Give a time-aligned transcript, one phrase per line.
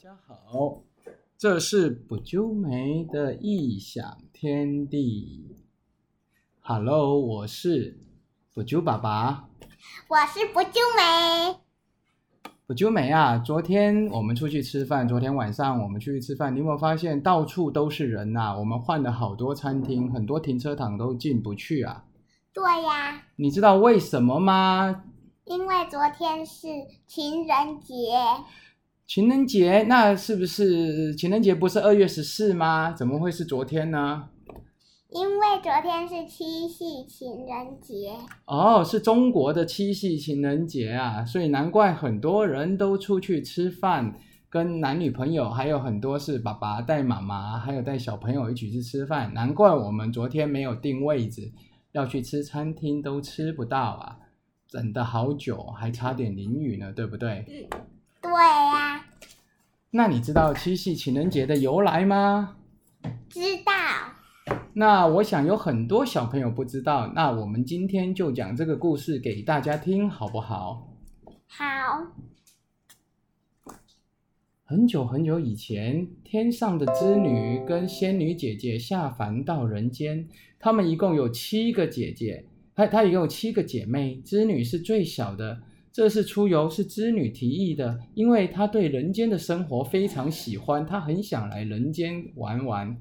[0.00, 0.80] 大家好，
[1.36, 5.56] 这是不啾梅的异想天地。
[6.60, 7.98] Hello，我是
[8.54, 9.48] 不啾爸爸。
[10.06, 11.58] 我是不啾梅。
[12.64, 22.04] 不啾梅啊，昨天我们出去吃饭，昨天晚上我们出去吃饭，你有没有发现到处都是人呐、我们换了好多餐厅，很多停车场都进不去啊。
[22.52, 25.02] 对呀，你知道为什么吗？
[25.46, 26.68] 因为昨天是
[27.04, 27.96] 情人节。
[29.08, 32.92] 情人节，那是不是情人节不是二月十四吗？
[32.92, 34.28] 怎么会是昨天呢？
[35.08, 38.12] 因为昨天是七夕情人节。
[38.44, 44.14] 哦，是中国的七夕情人节啊，所以难怪很多人都出去吃饭，
[44.50, 49.32] 跟男女朋友，还有很多是爸爸带妈妈，还有带小朋友一起去吃饭。
[49.32, 51.50] 难怪我们昨天没有订位置，
[51.92, 54.18] 要去吃餐厅都吃不到啊，
[54.70, 57.66] 等的好久，还差点淋雨呢，对不对？
[58.20, 58.87] 对呀，
[59.90, 62.56] 那你知道七夕情人节的由来吗？
[63.30, 63.72] 知道。
[64.74, 70.94] 那我想有很多小朋友不知道，那我们今天就讲这个故事给大家听，好不好？
[71.46, 71.64] 好，
[74.62, 80.28] 很久很久以前，天上的织女跟仙女姐姐下凡到人间，
[80.60, 85.62] 她们一共有七个姐姐，她她一共有七个姐妹，织女是最小的。
[85.98, 92.96] 这次出游是织女提议的，因为她对人间的生活非常喜欢，她很想来人间玩玩。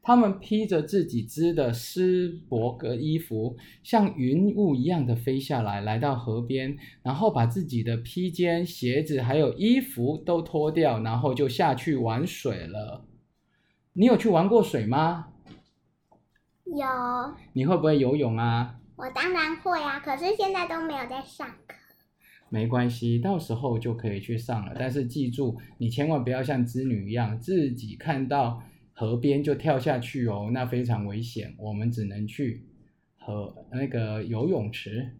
[0.00, 13.04] 他们披着自己织的丝帛格衣服，像云雾一样的飞下来，来到河边，然后把自己的披肩、鞋子还有衣服都脱掉，然后就下去玩水了。
[13.94, 15.30] 你有去玩过水吗？
[16.64, 16.86] 有，
[17.54, 18.76] 你会不会游泳啊？
[18.94, 21.74] 我当然会啊，可是现在都没有在上课。
[22.50, 24.74] 没关系，到时候就可以去上了。
[24.78, 31.54] 但是记住，你千万不要像织女一样，自己看到河边就跳下去哦，那非常危险。
[31.58, 32.64] 我们只能去
[33.16, 35.10] 河那个游泳池。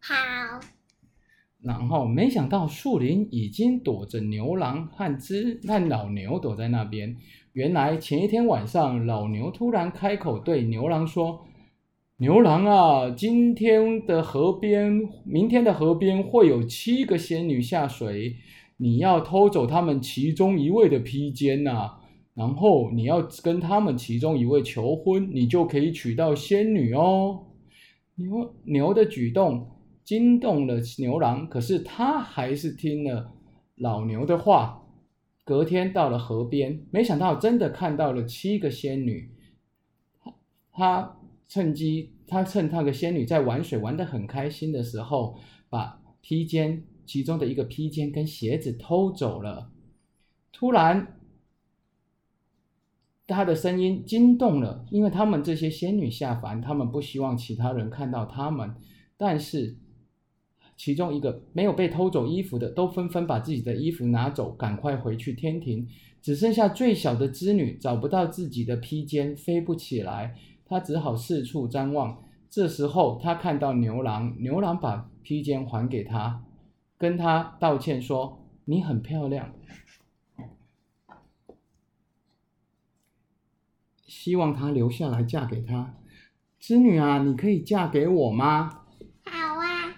[0.00, 0.14] 好，
[1.62, 7.16] 然后没想到树林已经躲着牛郎和织和老牛躲在那边。
[7.54, 11.46] 原来前一天晚上，老牛突然开口对牛郎说
[12.18, 18.36] ：“牛郎啊，今天的河边，明天的河边会有七个仙女下水，
[18.76, 21.90] 你要偷走他们其中一位的披肩呐、
[22.34, 27.46] 然后你要跟他们其中一位求婚，你就可以娶到仙女哦。”
[28.14, 29.72] 牛牛的举动
[30.04, 33.32] 惊动了牛郎，可是他还是听了
[33.74, 34.82] 老牛的话。
[35.42, 39.30] 隔天到了河边，没想到真的看到了七个仙女。
[40.22, 40.32] 他
[40.72, 41.16] 他
[41.54, 45.38] 趁机，他趁那个仙女在玩水玩得很开心的时候，
[45.70, 49.70] 把披肩其中的一个披肩跟鞋子偷走了。
[50.52, 51.16] 突然，
[53.28, 58.74] 他的声音惊动了，因为他们这些仙女下凡，他们不希望其他人看到他们，
[59.16, 59.76] 但是
[60.76, 65.86] 其中一个没有被偷走衣服的，都纷纷把自己的衣服拿走，赶快回去天庭。
[66.20, 72.22] 只剩下最小的织女找不到自己的披肩，飞不起来，她只好四处张望。
[72.50, 76.44] 这时候，他看到牛郎，牛郎把披肩还给他，
[76.96, 79.52] 跟他道歉说：“你很漂亮。”
[84.06, 85.96] 希望他留下来嫁给他。
[86.60, 88.84] 织女啊，你可以嫁给我吗？
[89.24, 89.96] 好啊，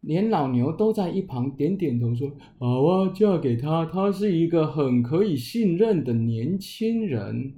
[0.00, 7.56] 连老牛都在一旁点点头说：“好啊，嫁给他，他是一个很可以信任的年轻人。”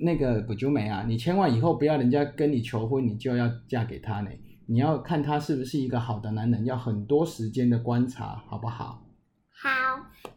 [0.00, 4.30] 把那个不就梅啊，你千万以后不要人家跟你求婚，你就要嫁给他呢。
[4.66, 9.06] 你要看他是不是一个好的男人，要很多时间的观察，好不好？
[9.50, 9.68] 好，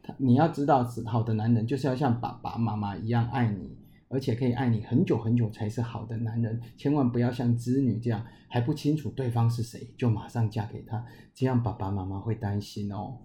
[0.01, 3.78] 他你要知道，好的男人就是要像爸爸妈妈一样爱你，
[4.09, 6.59] 而且可以爱你很久很久才是好的男人。
[6.75, 13.19] 千万不要像织女这样还不清楚对方是谁就马上嫁给他，这样爸爸妈妈会担心哦。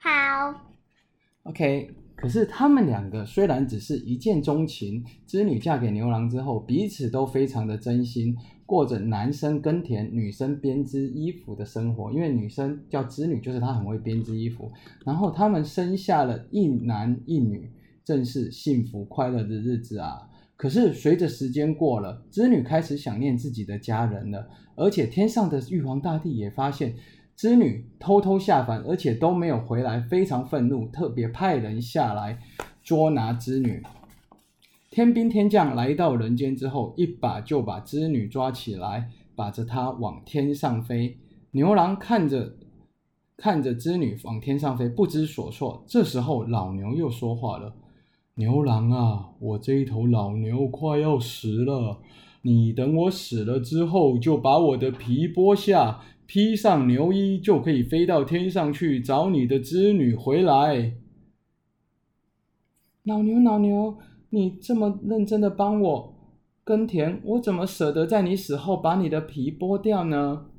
[0.00, 0.10] 好
[1.44, 8.36] ，OK，可是他们两个虽然只是一见钟情，织女嫁给牛郎之后，彼此都非常的真心，
[8.66, 12.10] 过着男生耕田、女生编织衣服的生活。
[12.10, 14.72] 因为女生叫织女，就是她很会编织衣服。
[15.06, 17.70] 然后他们生下了一男一女，
[18.04, 20.28] 正是幸福快乐的日子啊。
[20.56, 26.96] 可是随着时间过了，织女开始想念自己的家人了，而且天上的玉皇大帝也发现
[27.38, 32.40] 织女偷偷下凡，而且都没有回来，非常愤怒，特别派人下来
[32.82, 33.80] 捉拿织女。
[34.90, 41.16] 天兵天将来到人间之后，一把就把织女抓起来，把着她往天上飞。
[41.52, 42.56] 牛郎看着
[43.36, 45.84] 看着织女往天上飞，不知所措。
[45.86, 47.72] 这时候，老牛又说话了
[48.34, 51.98] ：“牛郎啊，我这一头老牛快要死了，
[52.42, 60.92] 你等我死了之后，就把我的皮剥下，披上牛衣，就可以飞到天上去找你的织女回来。”
[63.04, 63.96] 老牛，老牛，
[64.28, 66.14] 你这么认真的帮我
[66.62, 70.50] 耕田，我怎么舍得在你死后把你的皮剥掉呢？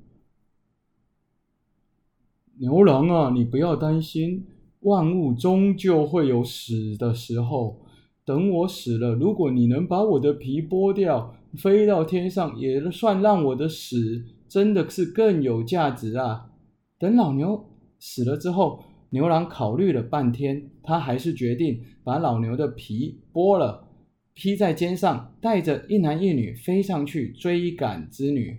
[2.58, 4.48] 牛郎啊，你不要担心，
[4.80, 7.86] 万物终究会有死的时候。
[8.26, 16.50] 等我死了，如果你能把我的皮剥掉，飞到天上，也算让我的死真的是更有价值啊！
[16.98, 17.70] 等老牛
[18.00, 23.88] 死了之后，牛郎考虑了半天，他还是决定把老牛的皮剥了，
[24.34, 28.58] 披在肩上，带着一男一女飞上去追赶织女。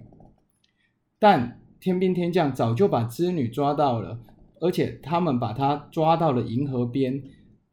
[1.18, 4.20] 但天兵天将早就把织女抓到了，
[4.60, 7.22] 而且他们把她抓到了银河边。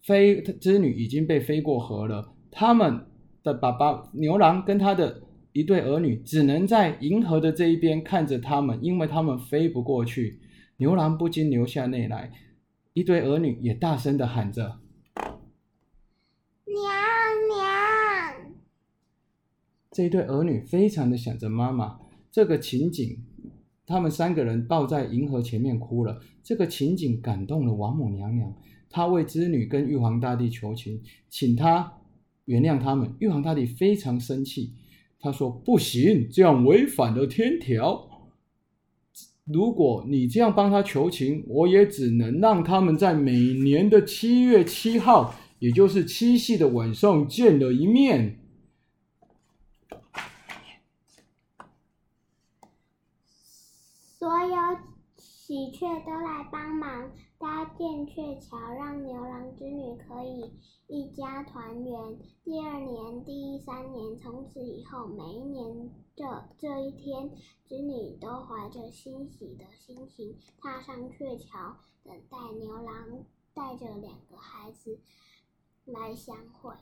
[0.02, 3.06] 飞织女已经被飞过河了，他们
[3.44, 5.22] 的爸爸牛郎跟他的
[5.54, 10.40] 一对儿女只能在银河的这一边看着他们，因为他们飞不过去。
[10.78, 12.32] 牛郎不禁流下泪来，
[12.94, 14.80] 一对儿女也大声的喊着
[16.66, 16.84] ：“娘
[17.50, 18.54] 娘！”
[19.92, 22.00] 这一对儿女非常的想着妈妈。
[22.32, 23.24] 这个情景。
[23.90, 28.54] 他们三个人抱在银河前面哭了，这个情景感动了王母娘娘，
[28.90, 31.94] 她为织女跟玉皇大帝求情，请他
[32.44, 33.16] 原谅他们。
[33.20, 34.74] 玉皇大帝非常生气，
[35.20, 38.08] 他说：“不行，这样违反了天条。
[39.46, 48.40] 如果你这样帮他求情，我也只能让他们在每年的七月七号，也就是七夕的晚上见了一面。”
[54.20, 54.56] 所有
[55.48, 57.10] 喜鹊都来帮忙
[57.40, 60.52] 搭建鹊桥，让牛郎织女可以
[60.88, 61.96] 一家团圆。
[62.44, 67.30] 第二年、第三年，从此以后，每一年的这一天，
[67.66, 73.24] 织女都怀着欣喜的心情踏上鹊桥，等待牛郎
[73.56, 75.00] 带着两个孩子
[75.86, 76.74] 来相会。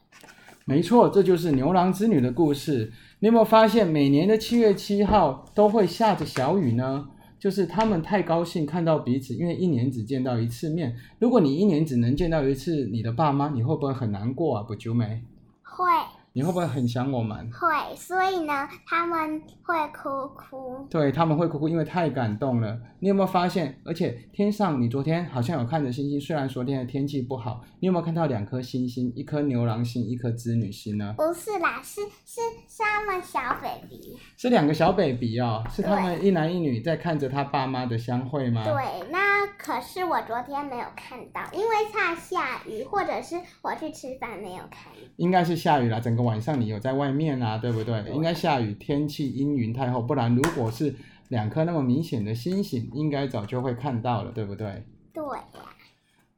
[0.65, 2.91] 没错，这就是牛郎织女的故事。
[3.19, 7.11] 你有没有发现，每年的七月七号都会下着小雨呢？
[7.45, 10.95] 就是他们太高兴看到彼此，因为一年只见到一次面。
[11.19, 14.63] 如果你一年只能见到一次你的爸妈，你会不会很难过啊？
[14.63, 15.21] 不就没？
[15.61, 15.85] 会。
[16.35, 17.49] 你会不会很想我们？
[17.49, 20.85] 会，所以呢，他们会哭哭。
[20.89, 22.77] 对，他们会哭哭，因为太感动了。
[22.99, 23.79] 你有没有发现？
[23.85, 29.13] 而且天上，你昨天好像有看着星星，虽然昨天的天气不好，你有没有看到两颗星星？
[29.15, 31.15] 一颗牛郎星，一颗织女星呢？
[31.15, 34.19] 不是啦，是是是他们小 baby。
[34.35, 38.61] 是两个小 baby 哦，是他们一男一女在看着他爸妈的相会吗？
[38.65, 44.91] 对，那可是我昨天没有看到，因为怕下雨，或者是我去吃饭没有看。
[45.15, 46.24] 应该是下雨了，整个。
[46.25, 48.03] 晚上你有在外面啊，对不对？
[48.13, 50.93] 应该下雨，天气阴云太厚，不然如果是
[51.29, 54.83] 两颗那么明显的星星，应该早就会看到了，对不对？
[55.13, 55.43] 对呀。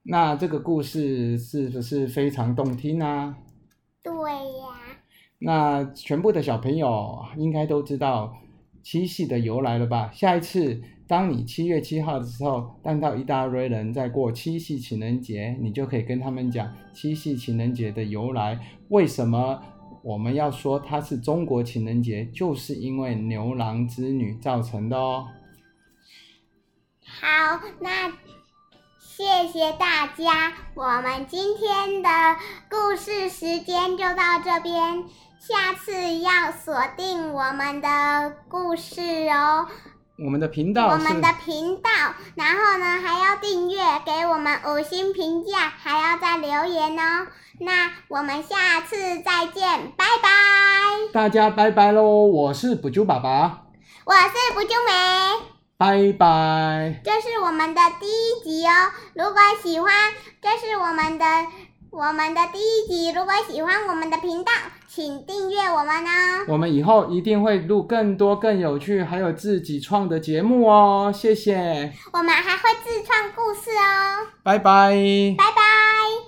[0.04, 3.36] 那这个故事是不是非常动听啊？
[4.04, 4.68] 对呀。
[5.40, 8.38] 那全部的小朋友应该都知道
[8.84, 10.12] 七夕的由来了吧？
[10.14, 10.82] 下一次。
[11.10, 18.60] 当你七月七号的时候，看到一大堆人在过七夕情人节，你就可以跟他们讲七夕情人节的由来。
[18.90, 19.62] 为什么
[20.08, 22.24] 我们要说它是中国情人节？
[22.28, 25.28] 就是因为牛郎织女造成的哦。
[27.06, 28.14] 好，那
[28.98, 32.10] 谢谢大家，我们今天的
[32.70, 35.04] 故事时间就到这边，
[35.40, 39.68] 下次要锁定我们的故事哦。
[40.20, 41.90] 我们的频道，我们的频道，
[42.36, 47.28] 然后呢还要订阅，给我们五星评价，还要再留言哦。
[47.60, 50.30] 那我们下次再见，拜拜。
[51.14, 52.04] 大家拜拜喽！
[52.04, 53.66] 我是补救爸爸，
[54.06, 55.46] 我是补救梅，
[55.78, 57.00] 拜拜。
[57.04, 59.92] 这是我们的第一集哦，如果喜欢，
[60.42, 61.26] 这是我们的。
[61.98, 64.52] 我们的第一集，如果喜欢我们的频道，
[64.88, 66.46] 请订阅我们哦。
[66.48, 71.12] 我们以后一定会录更多更有趣，还有自己创的节目哦。
[71.12, 71.92] 谢谢。
[72.14, 74.28] 我们还会自创故事哦。
[74.44, 74.94] 拜拜。
[75.36, 76.27] 拜拜。